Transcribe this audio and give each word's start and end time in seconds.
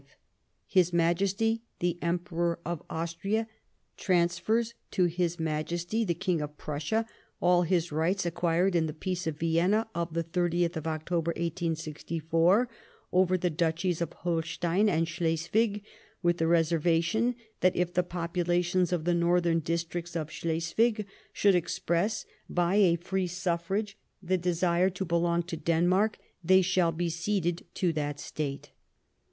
—His 0.77 0.91
Majesty 0.91 1.61
the 1.77 1.99
Emperor 2.01 2.57
of 2.65 2.81
Austria 2.89 3.47
transfers 3.97 4.73
to 4.89 5.05
his 5.05 5.39
Majesty 5.39 6.03
the 6.03 6.15
King 6.15 6.41
of 6.41 6.57
Prussia 6.57 7.05
all 7.39 7.61
his 7.61 7.91
rights 7.91 8.25
acquired 8.25 8.73
in 8.75 8.87
the 8.87 8.95
Peace 8.95 9.27
of 9.27 9.37
Vienna 9.37 9.87
of 9.93 10.15
the 10.15 10.23
30th 10.23 10.75
of 10.75 10.87
October, 10.87 11.29
1864, 11.33 12.67
over 13.11 13.37
the 13.37 13.51
Duchies 13.51 14.01
of 14.01 14.11
Holstein 14.13 14.89
and 14.89 15.05
Slesvig, 15.05 15.83
with 16.23 16.37
the 16.39 16.47
reservation 16.47 17.35
that 17.59 17.75
if 17.75 17.93
the 17.93 18.01
populations 18.01 18.91
of 18.91 19.05
the 19.05 19.13
northern 19.13 19.59
districts 19.59 20.15
of 20.15 20.29
Slesvig 20.31 21.05
should 21.31 21.53
express, 21.53 22.25
by 22.49 22.73
a 22.77 22.95
free 22.95 23.27
suffrage, 23.27 23.99
the 24.19 24.39
desire 24.39 24.89
to 24.89 25.05
belong 25.05 25.43
to 25.43 25.55
Denmark, 25.57 26.17
they 26.43 26.63
shall 26.63 26.91
be 26.91 27.09
ceded 27.09 27.67
to 27.75 27.93
that 27.93 28.19
State.'" 28.19 28.71